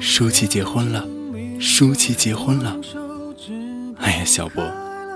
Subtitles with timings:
[0.00, 1.06] 舒淇结婚了，
[1.60, 2.74] 舒淇结婚了。
[3.98, 4.64] 哎呀，小波，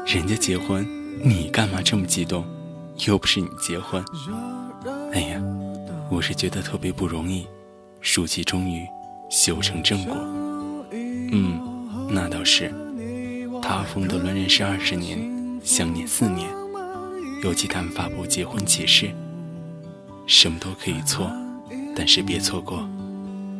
[0.06, 0.86] 人家结婚，
[1.22, 2.44] 你干嘛这么激动？
[3.06, 4.04] 又不是你结婚。
[5.10, 5.42] 哎呀，
[6.10, 7.46] 我是觉得特别不容易，
[8.02, 8.86] 舒淇终于
[9.30, 10.14] 修成正果。
[10.92, 11.58] 嗯，
[12.10, 12.72] 那倒是。
[13.62, 15.18] 他和冯德伦认识二十年，
[15.64, 16.50] 相恋四年，
[17.42, 19.10] 尤其他们发布结婚启事。
[20.26, 21.30] 什么都可以错，
[21.96, 22.86] 但是别错过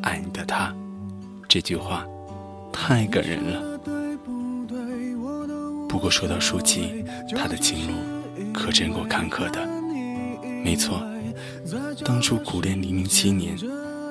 [0.02, 0.74] 爱你的他。
[1.48, 2.06] 这句话
[2.72, 3.78] 太感人了。
[5.88, 7.04] 不过说到舒淇，
[7.36, 7.94] 她的情路
[8.52, 9.64] 可真够坎坷的。
[10.64, 11.00] 没错，
[12.04, 13.56] 当初苦恋黎明七年，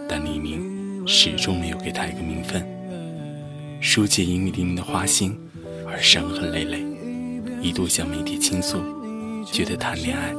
[0.07, 2.65] 但黎明始终没有给她一个名分。
[3.81, 5.37] 舒淇因为黎明的花心
[5.85, 6.85] 而伤痕累累，
[7.61, 8.77] 一度向媒体倾诉，
[9.45, 10.33] 觉得谈恋爱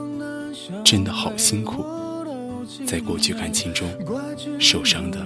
[0.83, 1.85] 真的好辛苦。
[2.87, 3.89] 在过去感情中，
[4.59, 5.19] 受伤的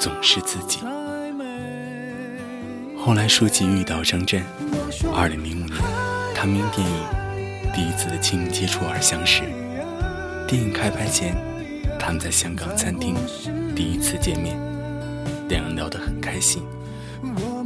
[0.00, 0.80] 总是自己。
[2.98, 4.42] 后来舒淇遇到张震，
[5.14, 5.78] 二零零五年，
[6.34, 6.94] 他们因电影
[7.74, 9.42] 《第一次的亲密接触》而相识。
[10.48, 11.36] 电影开拍前，
[11.98, 13.14] 他们在香港餐厅
[13.74, 14.56] 第一次见面，
[15.48, 16.62] 两人聊得很开心。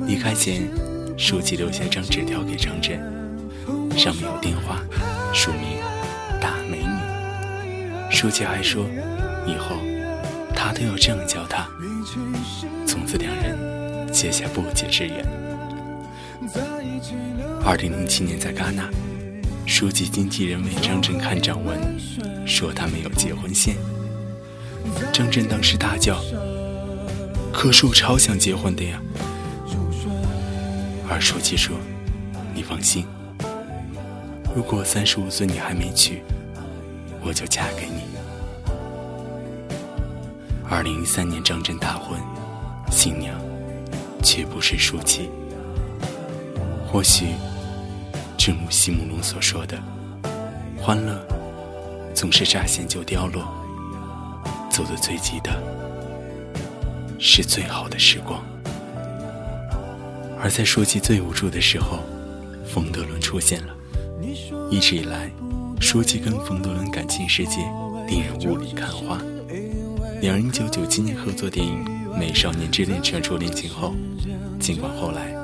[0.07, 0.69] 离开前，
[1.17, 2.99] 舒淇留下一张纸条给张震，
[3.97, 4.83] 上面有电话，
[5.33, 5.79] 署名
[6.41, 6.90] “大美女”。
[8.23, 8.85] 舒淇还说，
[9.47, 9.77] 以后
[10.55, 11.67] 他都要这样叫她。
[12.87, 13.57] 从此两人。
[14.13, 15.25] 结下不解之缘。
[17.65, 18.91] 二零零七年在戛纳，
[19.67, 21.81] 书记经纪人为张震看掌纹，
[22.45, 23.77] 说他没有结婚线。
[25.13, 26.21] 张震当时大叫
[27.55, 29.01] ：“可是我超想结婚的呀！”
[31.09, 31.77] 而书记说
[32.53, 33.07] ：“你放心，
[34.55, 36.21] 如果三十五岁你还没娶，
[37.23, 38.10] 我就嫁给你。”
[40.71, 42.19] 二零一三年张震大婚，
[42.91, 43.35] 新娘。
[44.23, 45.31] 却不是舒淇。
[46.87, 47.29] 或许，
[48.37, 49.77] 正如席慕容所说的
[50.79, 51.27] ：“欢乐
[52.15, 53.43] 总是乍现就凋落，
[54.71, 55.51] 走得最急的
[57.19, 58.41] 是最好的时光。”
[60.39, 62.01] 而在舒淇最无助的时候，
[62.67, 63.75] 冯德伦出现了。
[64.71, 65.31] 一直以来，
[65.81, 67.57] 舒淇跟冯德伦感情世界
[68.07, 69.19] 令人雾里看花。
[70.21, 71.83] 两人一九九七年合作电影
[72.15, 73.95] 《美少年之恋》传出恋情后。
[74.59, 75.35] 尽管后来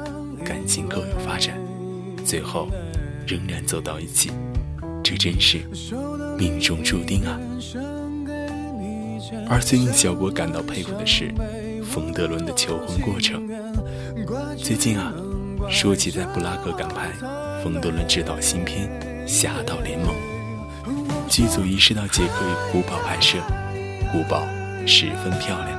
[0.45, 1.59] 感情各有发展，
[2.23, 2.69] 最后
[3.27, 4.31] 仍然走到一起，
[5.03, 5.61] 这真是
[6.39, 7.41] 命中注定啊！
[9.49, 11.33] 而最令小波感到佩服的是
[11.83, 13.49] 冯德伦的求婚过程。
[14.59, 15.11] 最近啊，
[15.71, 17.11] 舒淇在布拉格赶拍
[17.65, 18.91] 冯德伦执导新片
[19.27, 20.15] 《侠盗联盟》，
[21.31, 23.39] 剧组意识到捷克古堡拍摄，
[24.13, 24.47] 古堡
[24.87, 25.79] 十分漂亮，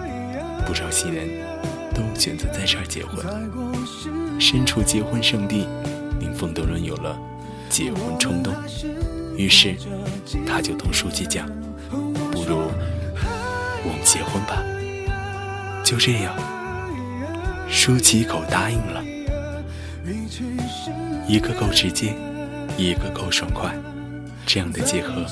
[0.66, 1.48] 不少新人。
[1.98, 3.26] 都选择在这儿结婚，
[4.40, 5.68] 身处结婚圣地，
[6.20, 7.18] 令冯德伦有了
[7.70, 8.54] 结婚冲动。
[9.36, 9.76] 于是，
[10.46, 11.50] 他就同书记讲
[12.32, 12.70] ：“不如
[13.84, 14.64] 我们结婚吧。”
[15.84, 16.36] 就这样，
[17.68, 19.04] 舒淇一口答应了。
[21.28, 22.14] 一个够直接，
[22.78, 23.76] 一个够爽快，
[24.46, 25.26] 这样的结合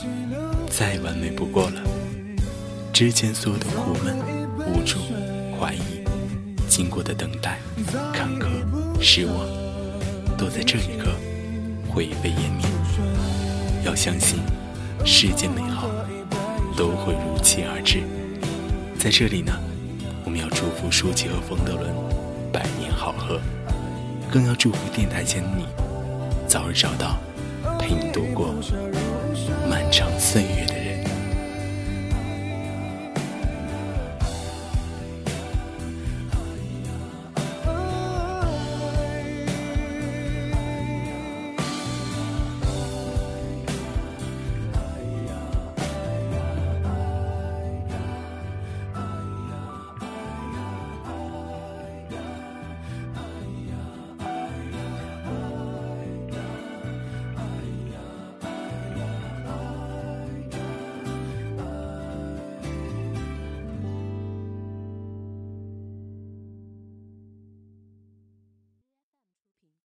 [0.68, 1.82] 再完美不过了。
[2.96, 4.16] 之前所有的苦闷、
[4.72, 5.00] 无助、
[5.60, 5.80] 怀疑。
[6.70, 7.60] 经过的等待、
[8.14, 8.48] 坎坷、
[9.02, 9.36] 失望，
[10.38, 11.12] 都在这一刻
[11.90, 12.66] 灰飞烟灭。
[13.84, 14.40] 要相信，
[15.04, 15.90] 世间美好
[16.78, 18.02] 都会如期而至。
[18.98, 19.52] 在这里呢，
[20.24, 21.94] 我们要祝福舒淇和冯德伦
[22.50, 23.42] 百年好合，
[24.32, 25.66] 更要祝福电台前的你，
[26.48, 27.18] 早日找到
[27.78, 28.56] 陪你度过
[29.70, 30.75] 漫长岁月的。